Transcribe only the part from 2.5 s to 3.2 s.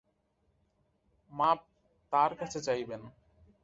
চাইবেন।